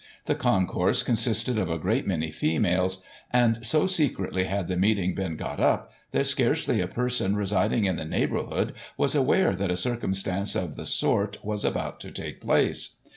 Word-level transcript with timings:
The 0.25 0.33
concourse 0.33 1.03
consisted 1.03 1.59
of 1.59 1.69
a 1.69 1.77
great 1.77 2.07
many 2.07 2.31
females; 2.31 3.03
and 3.31 3.63
so 3.63 3.85
secretly 3.85 4.45
had 4.45 4.67
the 4.67 4.75
meeting 4.75 5.13
been 5.13 5.35
got 5.35 5.59
up, 5.59 5.91
that 6.09 6.25
scarcely 6.25 6.81
a 6.81 6.87
person 6.87 7.35
residing 7.35 7.85
in 7.85 7.97
the 7.97 8.03
neighbourhood 8.05 8.73
was 8.97 9.13
aware 9.13 9.55
that 9.55 9.69
a 9.69 9.77
circumstance 9.77 10.55
of 10.55 10.75
the 10.75 10.85
sort 10.85 11.37
was 11.45 11.63
about 11.63 11.99
to 11.99 12.09
take 12.09 12.41
place. 12.41 12.95